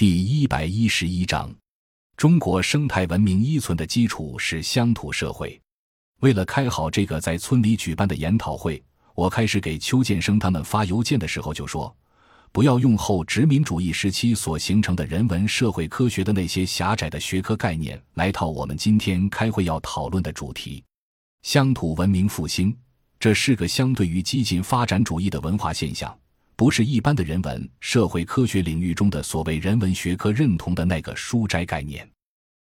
[0.00, 1.54] 第一百一十一章，
[2.16, 5.60] 中国生态文明依存的基础是乡土社会。
[6.20, 8.82] 为了开好这个在村里举办的研讨会，
[9.14, 11.94] 我开始给邱建生他们发邮件的时候就说，
[12.50, 20.82] 不要用后殖民主义时期所形成的人文社会科学的那些狭窄的学科概念来套我们今天开会要讨论的主题——
[21.44, 22.74] 乡土文明复兴。
[23.18, 26.18] 这是个相对于激进发展主义的文化现象。
[26.60, 32.06] 不是一般的人文社会科学领域中的所谓人文学科认同的那个书斋概念。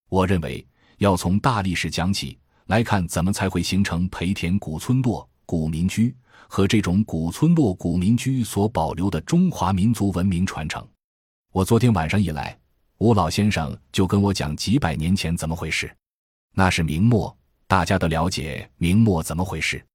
[0.07, 0.65] 我认为
[0.99, 6.15] 要从大历史讲起来看，怎么才会形成培田古村落、古民居
[6.47, 10.81] 和这种古村落、古民居所保留的中华民族文明传承。
[11.51, 12.57] 我昨天晚上一来，
[12.99, 15.93] 吴老先生就跟我讲几百年前怎么回事。
[16.53, 17.37] 那是明末，
[17.67, 19.85] 大家都了解明末怎么回事。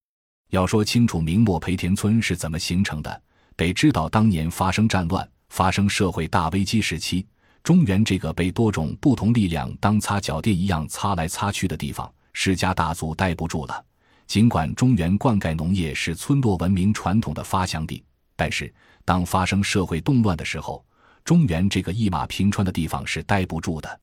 [0.50, 3.22] 要说清楚明末培田村是怎么形成的。
[3.56, 7.26] 得知道，当年发生战乱、发生社会大危机时期，
[7.62, 13.84] 中原这个被多种不同力量当擦脚垫一样擦来擦去的地方，世家大族待不住了。
[14.26, 18.02] 尽管中原灌溉农业是村落文明传统的发祥地，
[18.34, 18.72] 但是
[19.04, 20.84] 当发生社会动乱的时候，
[21.24, 24.00] 中原这个一马平川的地方是待不住的。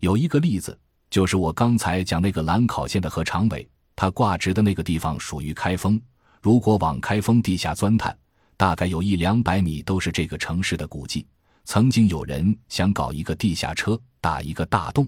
[0.00, 0.78] 有一个例子，
[1.10, 6.00] 就是我刚才讲那个兰考县的何长伟，他挂职的那个地方属于开封。
[6.40, 8.16] 如果往开封地下钻探，
[8.56, 11.26] 大概有一两百米都是这个城市的古迹。
[11.64, 15.06] 曾经有人想搞一个地下车，打一个大洞，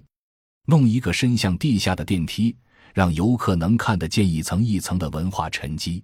[0.66, 2.56] 弄一个伸向地下的电梯，
[2.92, 6.02] 让游客能看得见一层一层的文化沉积。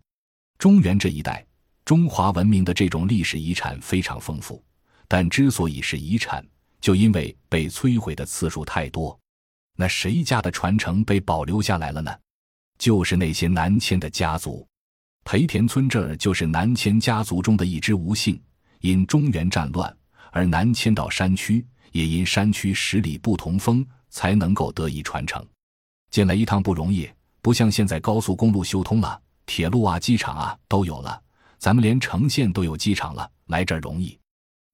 [0.57, 1.45] 中原这一带，
[1.85, 4.63] 中华文明的这种历史遗产非常丰富，
[5.09, 6.47] 但之所以是遗产，
[6.81, 9.19] 就因为被摧毁的次数太多。
[9.77, 12.17] 那谁家的传承被保留下来了呢？
[12.79, 14.65] 就是那些南迁的家族。
[15.25, 18.39] 裴田村这儿就是南迁家族中的一支吴姓，
[18.81, 19.95] 因中原战乱
[20.31, 25.45] 而南迁到山区，也因山区十里不同风，才能够得以传承。
[26.11, 31.21] 进来一趟不容易，不像现在高速公路修通了，铁路啊、机场啊都有了，
[31.59, 34.17] 咱们连城县都有机场了，来这儿容易。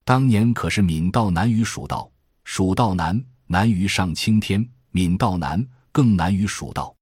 [0.05, 2.11] 当年可是闽道难于蜀道，
[2.43, 6.93] 蜀道难难于上青天，闽道难更难于蜀道，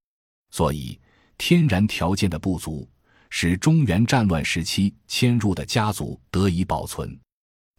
[0.50, 1.00] 所以
[1.38, 2.86] 天然条件的不足。
[3.30, 7.18] 使中原战乱时期迁入的家族得以保存。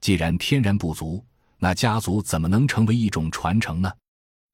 [0.02, 1.24] 既然天然不足，
[1.58, 3.92] 那家族怎么能成为一种传承呢？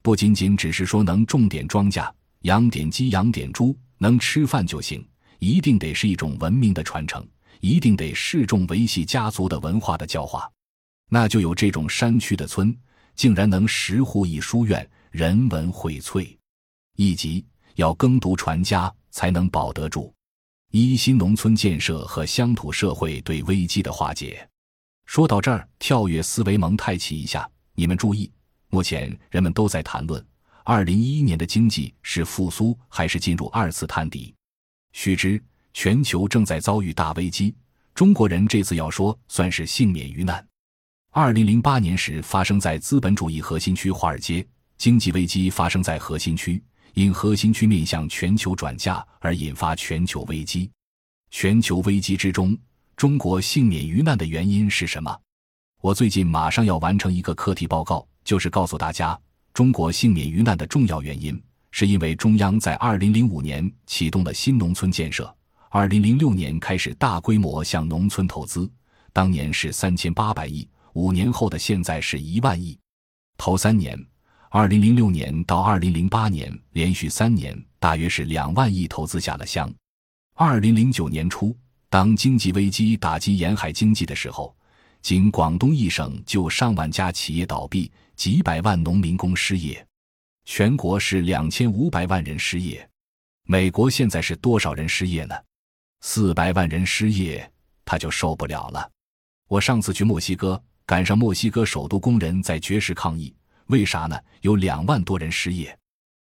[0.02, 2.10] 不仅仅只是说能种点庄稼、
[2.42, 5.06] 养点鸡、养点猪，能吃饭就行，
[5.38, 7.26] 一定得是一种文明的传承，
[7.60, 10.50] 一定得示众维系家族的文化的教化。
[11.08, 12.76] 那就有这种山区的村，
[13.14, 16.36] 竟然能十户一书院，人文荟萃。
[16.96, 17.44] 一级
[17.76, 20.12] 要耕读传家，才能保得住。
[20.82, 24.48] 一新农村建设和乡土社会对危机的化解。
[25.04, 28.30] 说到这儿，跳跃思维蒙太奇一下，你们注意，
[28.70, 30.24] 目前人们都在谈论，
[30.64, 34.34] 二零一一年的经济是复苏还是进入二次探底？
[34.92, 35.40] 须知
[35.72, 37.54] 全球正在遭遇大危机，
[37.94, 40.44] 中国人这次要说算是幸免于难。
[41.12, 46.62] 二零零八年时发生在资本主义核心区华尔街，经济危机发生在核心区。
[46.96, 50.70] 因核心区面向全球转嫁而引发全球危机，
[51.30, 52.56] 全球危机之中，
[52.96, 55.14] 中国幸免于难的原因是什么？
[55.82, 59.18] 我最近马上要完成一个课题报告，就是告诉大家，
[59.52, 61.38] 中国幸免于难的重要原因，
[61.70, 65.36] 是因为中央在二零零五年启动了新农村建设，
[65.68, 68.72] 二零零六年开始大规模向农村投资，
[69.12, 72.78] 当年是三千八百亿，五年后的现在是一万亿，
[73.36, 74.02] 头三年。
[74.50, 79.72] 二零零六年到二零零八年，连续三年，大约是两万亿投资下了乡。
[80.34, 81.56] 二零零九年初，
[81.88, 84.54] 当经济危机打击沿海经济的时候，
[85.02, 89.84] 仅广东一省就上万家企业倒闭，几百万农民工失业，
[90.44, 92.88] 全国是两千五百万人失业。
[93.48, 95.34] 美国现在是多少人失业呢？
[96.02, 97.50] 四百万人失业，
[97.84, 98.88] 他就受不了了。
[99.48, 103.34] 我上次去墨西哥，赶上墨西哥首都工人在绝食抗议。
[103.66, 104.16] 为啥呢？
[104.42, 105.76] 有两万多人失业，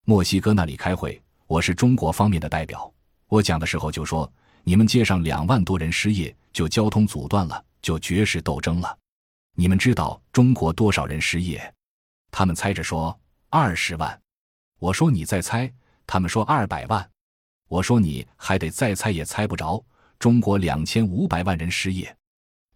[0.04, 2.90] 墨西哥那里开会，我是中国方面的代表。
[3.26, 4.30] 我讲的时候就说，
[4.62, 8.98] 你们街上两万多人失业，就交通阻断了，就绝食斗争了。
[9.54, 11.74] 你们知道中国多少人失业？
[12.30, 13.18] 他们猜着说
[13.50, 14.18] 二十万。
[14.78, 15.70] 我说你再猜，
[16.06, 17.10] 他们说二百万。
[17.68, 19.84] 我说你还得再猜也猜不着，
[20.18, 22.16] 中国两千五百万人失业，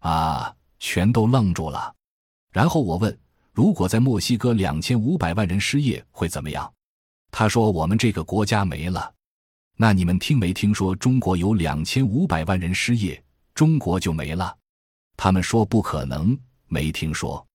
[0.01, 1.95] 啊，全都愣住了。
[2.51, 3.17] 然后我问。
[3.53, 6.71] 如果在墨西哥两千五百万人失业会怎么样？
[7.31, 9.13] 他说：“我们这个国家没了。”
[9.77, 13.21] 那你们听没听说中国有两千五百万人失业，
[13.53, 14.55] 中国就没了？
[15.17, 16.37] 他们说不可能，
[16.67, 17.45] 没听说。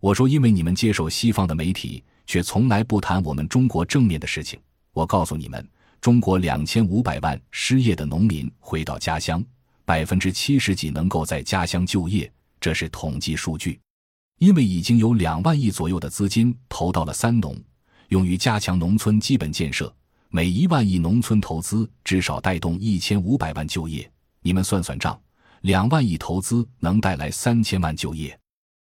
[0.00, 4.60] 我说，因为你们接受西方的媒体，却从来不谈我们中国正面的事情。
[4.92, 5.66] 我告诉你们，
[6.00, 9.44] 中国两千五百万失业的农民回到家乡，
[9.84, 12.30] 百分之七十几能够在家乡就业，
[12.60, 13.80] 这是统计数据。
[14.38, 17.56] 因为已经有两万亿左右的资金投到了三农，
[18.08, 19.92] 用于加强农村基本建设。
[20.30, 24.10] 每一万亿农村投资至少带动一千五百万就业，
[24.42, 25.18] 你们算算账，
[25.62, 28.38] 两万亿投资能带来三千万就业。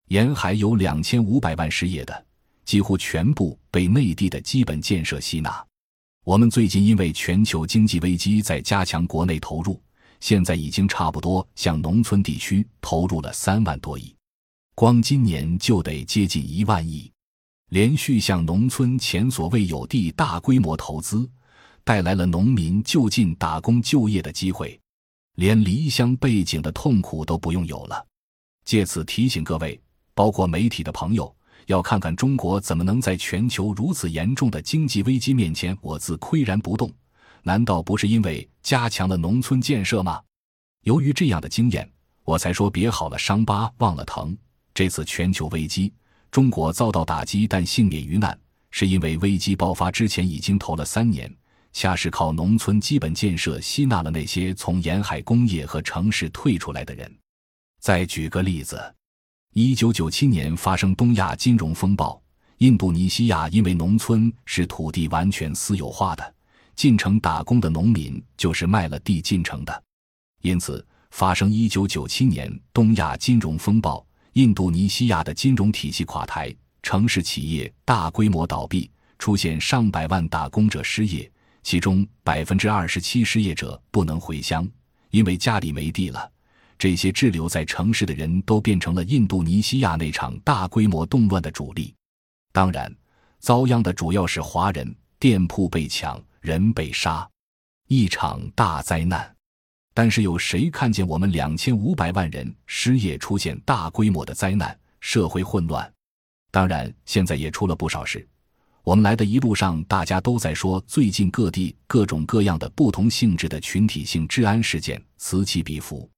[0.08, 2.26] 沿海有两千五百万失业的，
[2.64, 5.64] 几乎全部被内地的基本建设吸纳。
[6.24, 9.80] 我们最近因为全球经济危机在加强国内投入，
[10.18, 14.12] 现在已经差不多向农村地区投入了三万多亿，
[14.78, 17.10] 光今年就得接近一万亿。
[17.70, 21.28] 连续向农村前所未有地大规模投资，
[21.82, 24.80] 带来了农民就近打工就业的机会，
[25.34, 28.06] 连离乡背井的痛苦都不用有了。
[28.64, 29.82] 借此提醒各位，
[30.14, 31.34] 包括媒体的朋友，
[31.66, 36.88] 要看看中国怎么能在全球如此严重的经济危机面前我自岿然不动？
[37.42, 40.22] 难道不是因为加强了农村建设吗？
[40.84, 41.90] 由于这样的经验，
[42.22, 44.38] 我才说别好了伤疤忘了疼。
[44.78, 45.92] 这次全球危机。
[46.30, 48.38] 中国遭到打击，但幸免于难，
[48.70, 51.28] 是因为危机爆发之前已经投了三年，
[51.72, 57.12] 恰是靠农村基本建设吸纳了那些从沿海工业和城市退出来的人。
[57.80, 58.80] 再举个例子，
[59.52, 62.22] 一九九七年发生东亚金融风暴，
[62.58, 66.34] 印度尼西亚因为农村是土地完全私有化的，
[66.76, 69.82] 进城打工的农民就是卖了地进城的，
[70.42, 74.06] 因此发生一九九七年东亚金融风暴。
[74.38, 78.88] 印度尼西亚的金融体系垮台，城市企业大规模倒闭，
[79.18, 81.28] 出现上百万打工者失业，
[81.64, 84.64] 其中百分之二十七失业者不能回乡，
[85.10, 86.30] 因为家里没地了。
[86.78, 91.92] 这些滞留在城市的人都变成了印度尼西亚那场大规模动乱的主力。
[92.52, 92.94] 当然，
[93.40, 97.28] 遭殃的主要是华人，店铺被抢，人被杀，
[97.88, 99.34] 一场大灾难。
[99.98, 105.92] 但是有谁看见我们两千五百万人失业，出现大规模的灾难，社会混乱？
[106.52, 108.24] 当然，现在也出了不少事。
[108.84, 116.08] 我们来的一路上，大家都在说，最近各地各种各样的不同性质的群体性治安事件此起彼伏，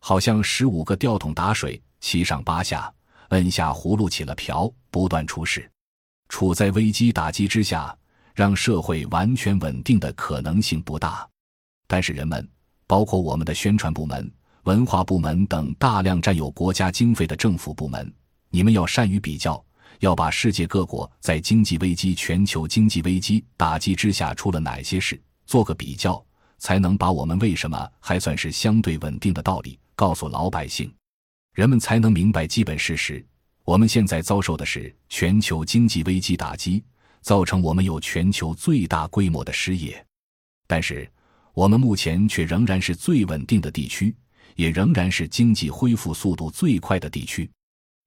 [0.00, 2.92] 好像十五个吊桶打水，七上八下，
[3.28, 5.70] 摁下葫芦起了瓢，不断出事。
[6.28, 7.96] 处在危机打击之下，
[8.34, 11.24] 让社会完全稳定的可能性不大。
[11.86, 12.44] 但是人们。
[12.90, 14.28] 包括我们的宣传部门、
[14.64, 18.12] 文化部门等大量占有国家经费的政府部门，
[18.48, 19.64] 你们要善于比较，
[20.00, 26.20] 要把世界各国在经济危机、全球经济危机打击之下出了哪些事，做个比较，
[26.58, 30.92] 才能把我们为什么还算是相对稳定的道理告诉老百姓，
[31.54, 33.24] 人们才能明白基本事实。
[33.62, 36.82] 我们现在遭受的是全球经济危机打击，
[37.22, 40.04] 造成我们有全球最大规模的失业，
[40.66, 41.08] 但是。
[41.54, 44.14] 我们目前却仍然是最稳定的地区，
[44.56, 47.50] 也仍然是经济恢复速度最快的地区。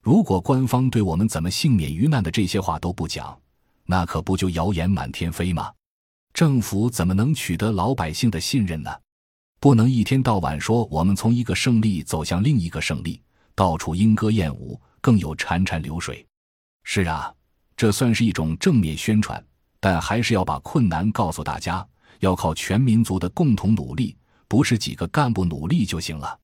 [0.02, 3.38] 如果官方对我们怎么幸免于难的这些话都不讲，
[3.86, 5.72] 那可不就谣言满天飞吗？
[6.34, 8.90] 政府怎么能取得老百姓的信任呢？
[9.60, 13.22] 不能一天到晚说我们从一个胜利走向另一个胜利，
[13.56, 16.26] 到处莺歌燕舞，更有潺潺流水。
[16.84, 17.34] 是啊，
[17.78, 19.42] 这算是一种正面宣传，
[19.80, 21.88] 但还是要把困难告诉大家。
[22.20, 24.16] 要靠全民族的共同努力，
[24.48, 26.40] 不是几个干部努力就行了。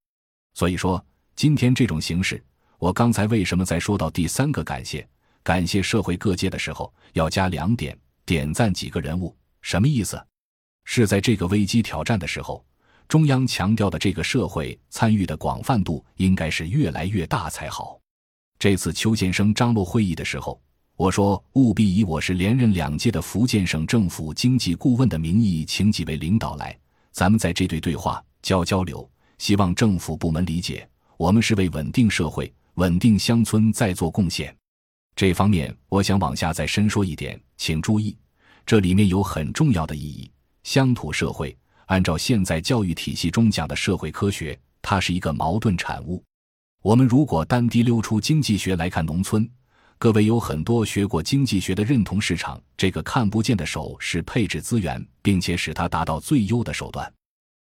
[0.53, 1.03] 所以说，
[1.35, 2.43] 今天这种形式，
[2.77, 5.07] 我刚才为什么在说到第三个感谢，
[5.43, 10.21] 感谢社会各界的时候，要加两点，点赞几个人物，什么意思？
[10.85, 12.65] 是在这个危机挑战的时候，
[13.07, 17.99] 中央强调的这个社会参与的广泛度应该是越来越大才好。
[18.57, 20.61] 这次邱建生张罗会议的时候。
[20.99, 26.77] 我说，务必以我是连任两届的福建省政府经济顾问的名义，请几位领导来，
[27.13, 29.09] 咱们在这对对话交交流。
[29.37, 34.53] 希望政府部门理解，我们是为稳定社会、稳定乡村在做贡献。
[35.15, 38.13] 这方面，我想往下再深说一点，请注意，
[38.65, 40.29] 这里面有很重要的意义。
[40.63, 46.21] 乡土社会，按照现在教育体系中讲的社会科学，它是一个矛盾产物。
[46.81, 49.49] 我们如果单滴溜出经济学来看农村。
[50.01, 57.13] 各位有很多学过经济学的，认同市场这个看不见的手是配置资源，并且使它达到最优的手段。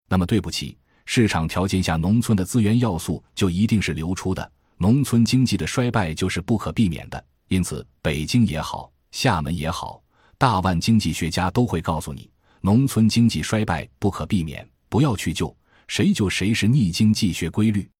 [0.09, 7.25] 那么对不起，市场条件下农村的资源要素就一定是流出的，农村经济的衰败就是不可避免的。
[7.49, 10.01] 因此，北京也好，厦门也好，
[10.39, 15.53] 大万经济学家都会告诉你，农村经济衰败不可避免，不要去救，
[15.89, 17.91] 谁救谁是逆经济学规律。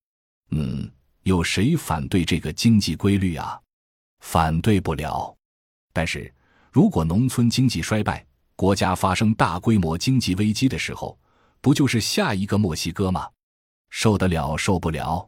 [0.51, 0.89] 嗯，
[1.23, 3.59] 有谁反对这个经济规律啊？
[4.21, 5.35] 反对不了。
[5.93, 6.33] 但是
[6.71, 8.25] 如果农村经济衰败，
[8.55, 11.19] 国家发生大规模经济危机的时候，
[11.59, 13.27] 不就是下一个墨西哥吗？
[13.89, 15.27] 受得了，受不了。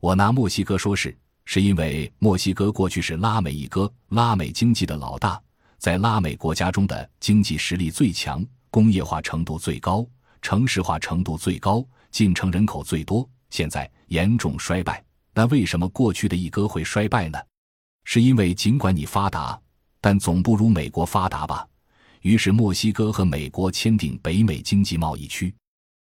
[0.00, 5.40] 我拿墨西哥说事，是因为墨西哥过去是拉美一哥，拉美经济的老大，
[5.78, 10.06] 在拉美国家中的经济实力最强，工业化程度最高，
[10.42, 13.26] 城市化程度最高，进城人口最多。
[13.48, 17.38] 现在严重衰败，那为什么过去的一哥会衰败呢？
[18.04, 19.58] 是因为尽管你发达，
[20.00, 21.66] 但总不如美国发达吧？
[22.20, 25.54] 于是墨西哥和美国签订北美经济贸易区，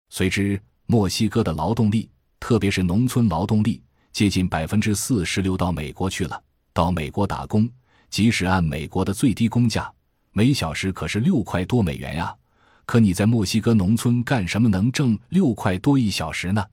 [0.09, 3.81] 随之墨西哥的劳动力，特别是农村劳动力。
[4.11, 6.41] 接近百分之四十流到美国去了，
[6.73, 7.69] 到美国打工，
[8.09, 9.89] 即使按美国的最低工价，
[10.31, 12.35] 每小时可是六块多美元呀。
[12.85, 16.65] 可你在墨西哥农村干什么能挣六块多一小时呢？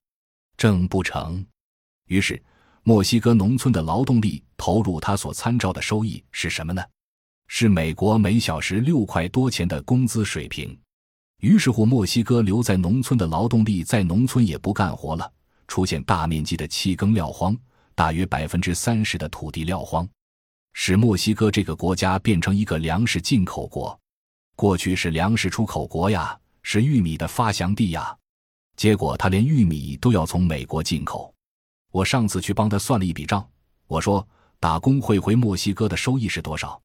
[0.56, 1.45] 挣不成。
[2.09, 2.42] 于是，
[2.88, 6.81] 墨西哥农村的劳动力投入他所参照的收益是什么呢？
[7.49, 10.78] 是美国每小时六块多钱的工资水平。
[11.40, 15.28] 于是乎，墨西哥留在农村的劳动力在农村也不干活了。
[15.66, 17.59] 出现大面积的弃耕撂荒，
[17.97, 20.09] 大约百分之三十的土地撂荒，
[20.73, 23.99] 使墨西哥这个国家变成一个粮食进口国。
[24.55, 28.16] 过去是粮食出口国呀，是玉米的发祥地呀。
[28.76, 31.35] 结果他连玉米都要从美国进口。
[31.96, 33.42] 我上次去帮他算了一笔账，
[33.86, 34.26] 我说
[34.60, 36.78] 打工会回墨西哥的收益是多少，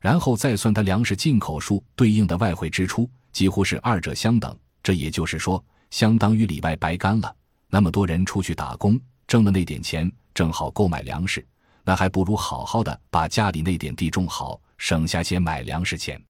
[0.00, 4.58] 然后再算他粮食进口数对应的外汇支出，几乎是二者相等。
[4.82, 7.32] 这也就是说，相当于里外白干了。
[7.70, 11.46] 那么多人出去打工，挣的那点钱正好购买粮食，
[11.84, 16.20] 那还不如好好的把家里那点地种好，省下些买粮食钱。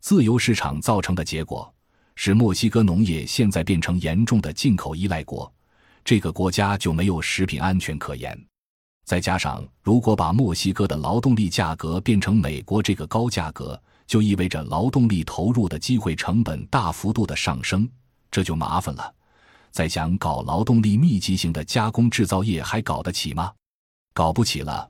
[0.00, 1.70] 自由市场造成的结果，
[2.14, 5.52] 使墨西哥农业现在变成严重的进口依赖国，
[6.06, 8.46] 这个国家就没有食品安全可言。
[9.04, 17.88] 再加上，如果把墨西哥的劳动力价格变成美国这个高价格，就意味着劳动力投入的机会成本大幅度的上升，
[18.30, 19.12] 这就麻烦了。
[19.72, 23.52] 再想搞劳动力密集型的加工制造业，还搞得起吗？
[24.14, 24.88] 搞不起了。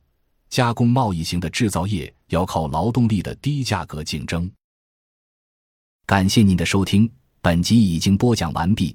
[0.51, 4.51] 加工贸易型的制造业要靠劳动力的低价格竞争。
[6.05, 8.95] 感谢您的收听，本集已经播讲完毕。